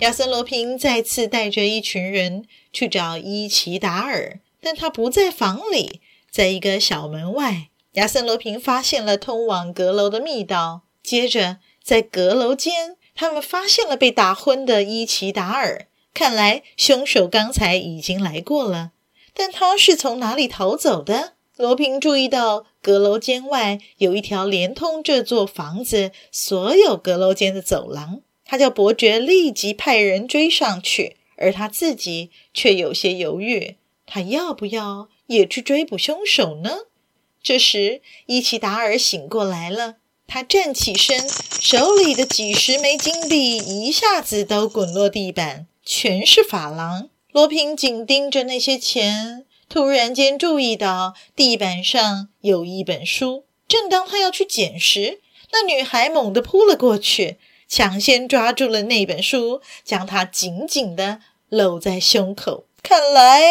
[0.00, 7.70] 亚森·罗平再次带着一群人去找伊奇达尔，但他不在房里，在一个小门外。
[7.94, 15.88] 亚森·罗平发现了通往阁楼的密道，接着在阁楼间，他们发现了被打昏的伊奇达尔。
[16.14, 18.92] 看来凶手刚才已经来过了，
[19.34, 21.32] 但他是从哪里逃走的？
[21.56, 28.20] 罗平注意到阁楼间外有一条连通这座房子所有阁楼间的走廊。
[28.50, 36.86] 他叫伯爵立即派人追上去，而他自己却有些犹豫，他要不要也去追捕凶手呢？
[37.42, 41.28] 这时，伊奇达尔醒过来了，他站起身，
[41.60, 47.10] 手里的几十枚金币一下子都滚落地板，全是法郎。
[47.32, 53.44] 罗平紧盯着那些钱，突然间注意到地板上有一本书。
[53.68, 55.20] 正当他要去捡时，
[55.52, 57.36] 那女孩猛地扑了过去。
[57.68, 62.64] 抢先抓住了那本书，将它紧紧地搂在胸口。
[62.82, 63.42] 看来，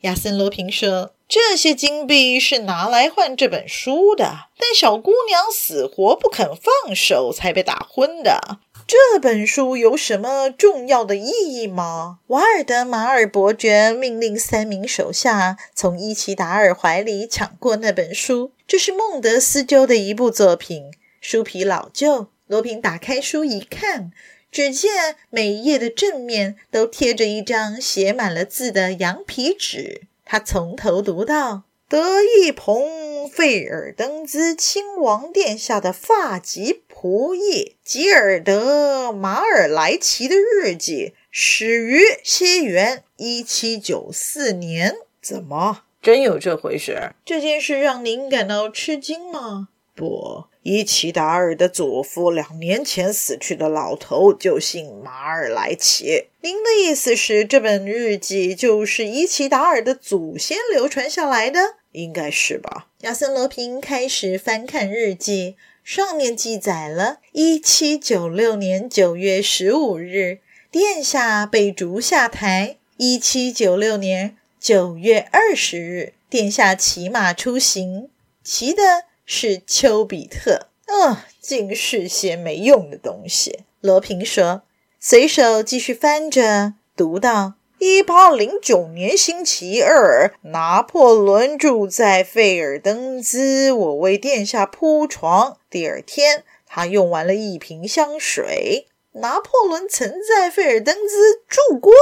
[0.00, 4.48] 亚森·罗平说：“这些金币是拿来换这本书的。
[4.58, 8.58] 但小姑娘死活不肯放手，才被打昏的。
[8.86, 18.52] 这本书有什么重要的意义吗？”瓦尔德马尔伯爵命令三名手下从伊奇达尔怀里抢过那本书。
[18.66, 22.28] 这是孟德斯鸠的一部作品，书皮老旧。
[22.46, 24.12] 罗平打开书一看，
[24.52, 30.02] 只见每一页的正面都贴着一张写满了字的羊皮纸。
[30.24, 47.10] 他从头读到：“德意蓬费尔登兹亲王殿下的发吉仆役吉尔德马尔莱奇的日记，始于西元一七九四年。”怎么，真有这回事？
[47.24, 49.68] 这件事让您感到吃惊吗？
[49.94, 50.44] 不。
[50.68, 56.26] 伊奇达尔的祖父两年前死去的老头就姓马尔莱奇。
[56.40, 61.76] 您的意思是，这本日记就是伊奇达尔的祖先流传下来的？
[61.92, 62.88] 应该是吧。
[63.02, 65.54] 亚森·罗平开始翻看日记，
[65.84, 70.40] 上面记载了1796年9月15日，
[70.72, 78.08] 殿下被逐下台；1796年9月20日，殿下骑马出行，
[78.42, 79.04] 骑的。
[79.26, 83.64] 是丘比特，哦，尽是些没用的东西。
[83.80, 84.62] 罗平说，
[85.00, 95.58] 随手继续翻着，读到一八零九年星期二，拿破仑住在费尔登兹，我为殿下铺床。
[95.68, 98.86] 第二天，他用完了一瓶香水。
[99.14, 101.92] 拿破仑曾在费尔登兹住过。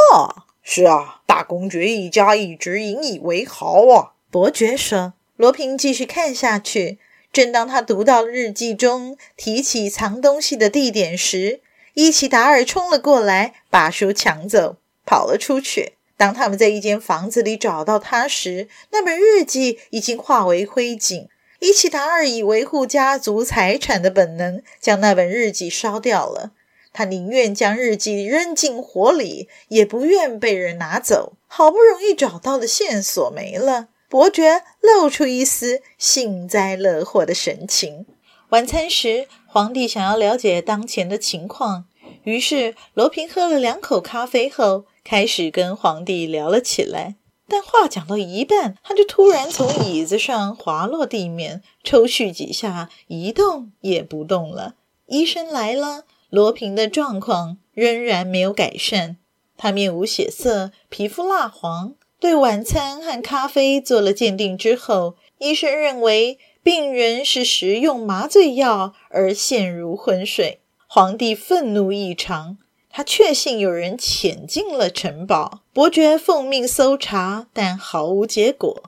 [0.63, 4.13] 是啊，大公爵一家一直引以为豪啊。
[4.31, 5.15] 伯爵说。
[5.37, 7.01] 罗平继续看下去。
[7.35, 11.61] 正当他读到日记中提起藏东西的地点时，
[11.95, 15.95] 伊奇达尔冲了过来，把书抢走，跑了出去。
[16.17, 21.27] 当他们在一间房子里找到他时，那本日记已经化为灰烬。
[21.59, 26.53] 伊奇达尔以维护家族财产的本能，将那本日记烧掉了。
[26.93, 31.33] 他宁愿将日记扔进火里，也不愿被人拿走。
[31.49, 33.89] 好不容易找到的线索没了。
[34.09, 38.07] 伯爵露出一丝幸灾乐祸的神情。
[38.51, 41.87] 晚餐时，皇帝想要了解当前的情况，
[42.23, 47.17] 于是罗平喝了两口咖啡后，开始跟皇帝聊了起来。
[47.49, 54.77] 但话讲到一半，他就突然从椅子上滑落地面，抽搐几下，一动也不动了。
[55.07, 59.17] 医生来了，罗平的状况仍然没有改善，
[59.57, 61.95] 他面无血色，皮肤蜡黄。
[62.25, 70.61] 对晚餐和咖啡做了鉴定之后，医生认为病人是食用麻醉药而陷入昏睡。
[70.87, 72.57] 皇帝愤怒异常，
[72.89, 75.61] 他确信有人潜进了城堡。
[75.75, 78.85] 伯爵奉命搜查，但毫无结果。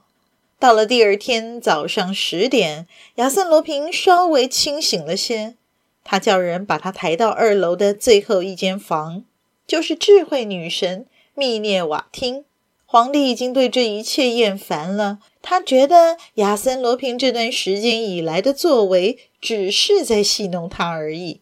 [0.59, 2.87] 到了第二天早上十点，
[3.17, 5.57] 亚森·罗平稍微清醒了些，
[6.03, 9.25] 他叫人把他抬到二楼的最后一间房，
[9.67, 11.05] 就是智慧女神
[11.35, 12.47] 密涅瓦厅。
[12.87, 15.19] 皇帝已经对这一切厌烦了。
[15.43, 21.41] 他觉得亚森·罗平这段时间以来的作为，只是在戏弄他而已。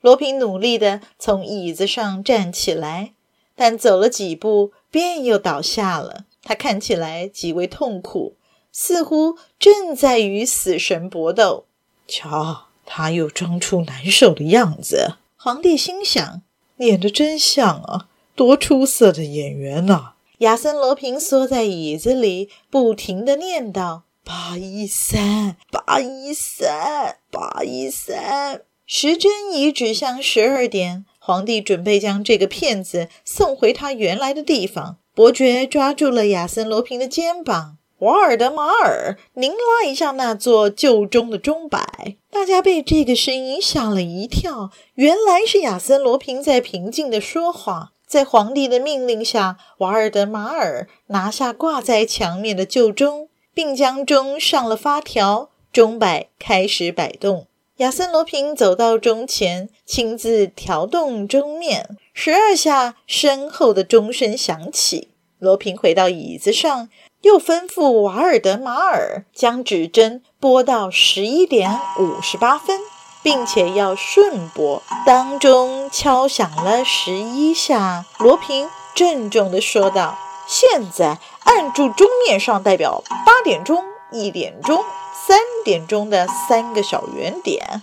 [0.00, 3.12] 罗平努力地从椅子上站起来，
[3.54, 6.24] 但走了几步便又倒下了。
[6.42, 8.34] 他看起来极为痛苦，
[8.72, 11.66] 似乎正在与死神搏斗。
[12.08, 15.18] 瞧，他又装出难受的样子。
[15.36, 16.42] 皇帝心想：
[16.78, 20.11] 演得真像啊，多出色的演员啊！
[20.42, 34.96] 亚森·罗平缩在椅子里，不停地念叨：“八一三，八一三，八一三。”时针已指向十二点，皇帝准备将这个骗子送回他原来的地方。
[35.14, 47.92] 伯爵抓住了亚森·罗平的肩膀：“瓦尔德马尔，您拉一下那座旧钟的钟摆。”大家被这个声音吓了一跳，原来是亚森·罗平在平静地说话。
[48.12, 57.46] 在皇帝的命令下，瓦尔德马尔拿下挂在墙面的旧钟，并将钟上了发条，钟摆开始摆动。
[57.78, 65.08] 亚森·罗平走到钟前，亲自调动钟面，十二下，深厚的钟声响起。
[65.38, 66.90] 罗平回到椅子上，
[67.22, 72.78] 又吩咐瓦尔德马尔将指针拨到十一点五十八分。
[73.22, 74.82] 并且要顺拨。
[75.06, 84.84] 当钟敲响了十一下，罗平郑重地说道：“现在按住钟面上代表八点钟、一点钟、
[85.26, 87.82] 三点钟的三个小圆点。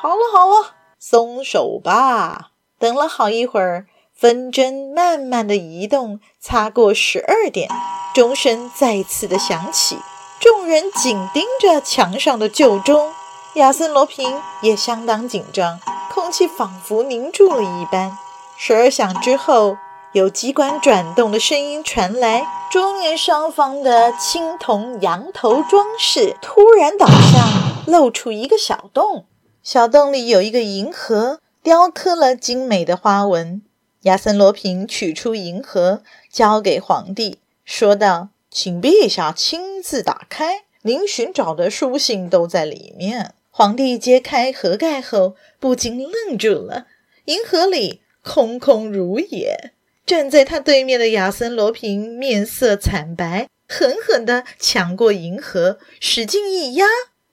[0.00, 2.48] 好了好了，松手吧。”
[2.78, 7.68] 等了好一会儿，分针慢慢地移动，擦过十二点，
[8.12, 9.98] 钟声再次的响起。
[10.40, 13.12] 众人紧盯着墙上的旧钟。
[13.56, 15.78] 亚森·罗平也相当紧张，
[16.10, 18.16] 空气仿佛凝住了一般。
[18.56, 19.76] 十二响之后，
[20.12, 27.46] 有机关转动的声音传来，桌面上方的青铜羊头装饰突然倒下，
[27.86, 29.26] 露出一个小洞。
[29.62, 33.60] 小洞里有一个银盒，雕刻了精美的花纹。
[34.04, 46.86] 亚森·罗平取出银盒，交给皇帝，说道：“请陛下亲自打开，您寻找的书信都在里面。”皇帝揭开盒盖后，不禁愣住了。
[47.26, 49.74] 银盒里空空如也。
[50.06, 56.86] 站在他对面的亚森·罗平面色惨白，狠狠地抢过银盒，使劲一压，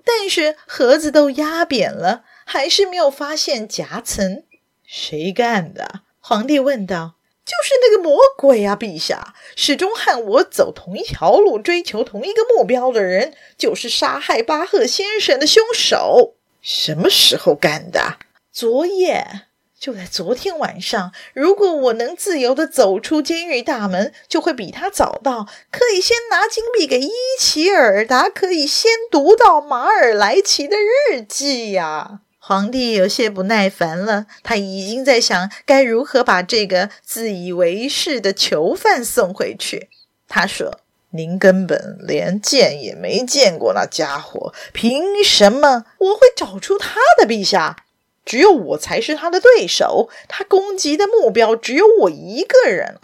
[0.04, 4.44] 但是盒子都压扁了，还是没有发现夹层。
[4.86, 6.02] 谁干的？
[6.20, 7.16] 皇帝问道。
[7.50, 9.34] 就是那个魔鬼啊，陛下！
[9.56, 16.36] 始终和我走同一条路，追求同一个目标的人，就是杀害巴赫先生的凶手。
[16.62, 18.18] 什么时候干的？
[18.54, 19.48] 昨夜，
[19.80, 21.12] 就在昨天晚上。
[21.34, 27.10] 如果我能自由地走出监狱大门，就会比他早到，可以先拿金币给伊
[27.40, 32.20] 奇尔达，可以先读到马尔莱奇的日记呀。
[32.50, 39.88] 皇帝有些不耐烦了，他已经在想该如何把这个自以为是的囚犯送回去。
[40.28, 40.80] 他说
[41.14, 47.28] ：“您根本连见也没见过那家伙，凭什么我会找出他的？
[47.28, 47.86] 陛下，
[48.26, 52.96] 只有我才是他的对手，他攻击的目标只有我一个人。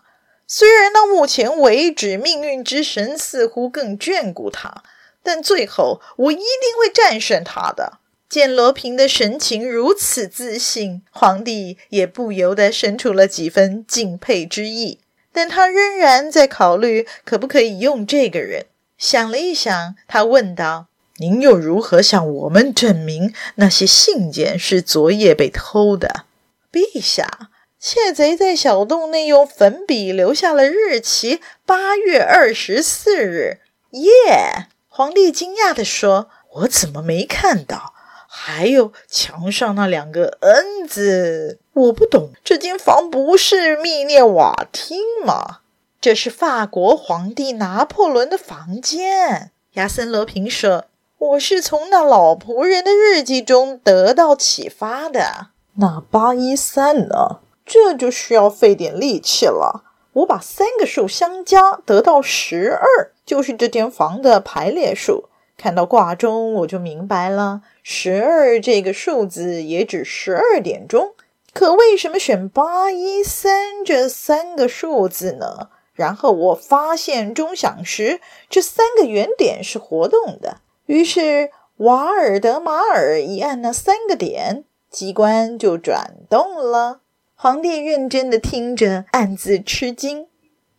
[0.48, 4.82] 虽然到目前为止，命运之神似乎更眷顾他，
[5.22, 6.44] 但最后我一定
[6.80, 8.00] 会战胜他的。”
[8.36, 15.00] 见罗平的神情如此自信，皇帝也不由得生出了几分敬佩之意。
[15.32, 18.66] 但他仍然在考虑可不可以用这个人。
[18.98, 20.88] 想了一想，他问道
[21.20, 26.26] ：“您又如何向我们证明那些信件是昨夜被偷的？”
[26.70, 33.60] 陛下，窃贼在小洞内用粉笔留下了日期：八月二十四日。
[33.92, 34.68] 耶！
[34.90, 37.94] 皇帝惊讶地说：“我怎么没看到？”
[38.38, 42.32] 还有墙上那两个 N 字，我不懂。
[42.44, 45.60] 这间房不是密涅瓦厅吗？
[46.02, 49.52] 这是法国皇帝拿破仑的房间。
[49.76, 50.84] 亚森·罗平说
[51.18, 55.48] ：“我是从那老仆人的日记中得到启发的。”
[55.80, 57.40] 那八一三呢？
[57.66, 59.86] 这就需要费点力气了。
[60.12, 65.30] 我把三个数相加，得到十二，就是这间房的排列数。
[65.58, 67.62] 看到挂钟，我就明白了。
[67.82, 71.14] 十二这个数字也指十二点钟，
[71.54, 75.70] 可为什么选八一三这三个数字呢？
[75.94, 78.20] 然后我发现钟响时
[78.50, 80.58] 这三个圆点是活动的，
[80.88, 87.00] 于是瓦尔德马尔一按那三个点，机关就转动了。
[87.36, 90.28] 皇帝认真地听着，暗自吃惊。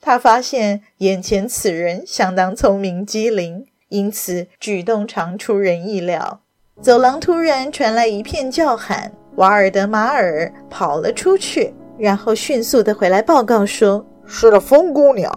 [0.00, 6.40] 他发现眼前此人相当聪明机灵，因此举动常出人意料。
[6.80, 15.32] 走廊突然传来一片叫喊：“瓦尔德马尔跑了出去，然后迅速的回来报告说：“是的，风姑娘，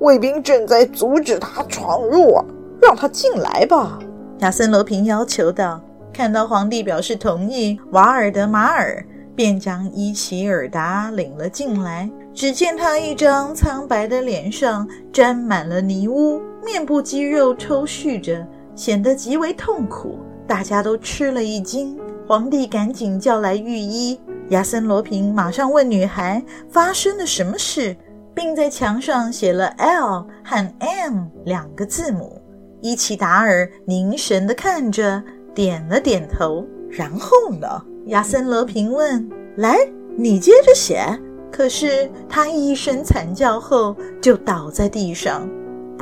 [0.00, 2.44] 卫兵正在阻止他闯入啊，
[2.80, 3.98] 让他进来吧。”
[4.40, 5.80] 亚森罗平要求道。
[6.12, 9.02] 看到皇帝表示同意，瓦尔德马尔
[9.34, 12.10] 便将伊奇尔达领了进来。
[12.34, 20.18] 只见他一张苍白的脸上沾满了泥污，面部肌肉抽搐着，显得极为痛苦。
[20.46, 21.98] 大家都吃了一惊。
[22.26, 27.96] 皇帝赶紧叫来御医，亚森罗平马上问女孩发生了什么事，
[28.34, 32.40] 并在墙上写了 L 和 M 两个字母。
[32.80, 35.22] 伊奇达尔凝神地看着。
[35.54, 37.68] 点了点头，然后呢？
[38.06, 39.76] 亚森罗平问：“来，
[40.16, 41.04] 你接着写。”
[41.52, 45.46] 可是他一声惨叫后就倒在地上，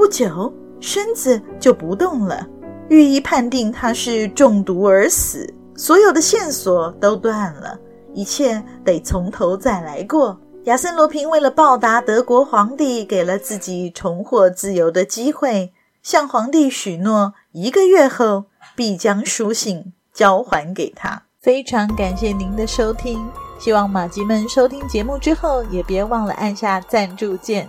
[0.01, 2.47] 不久身子就不动了。
[2.89, 7.79] 御医判定他是中毒而死，所有的线索都断了，
[8.15, 10.41] 一切得从头再来过。
[10.65, 18.47] 亚森罗平为了报答德国皇帝给了自己重获自由的机会，向皇帝许诺一个月后。
[18.75, 21.25] 必将书信交还给他。
[21.43, 23.29] 非常感谢您的收听，
[23.59, 27.69] 希望马吉们收听节目之后，也别忘了按下赞助键，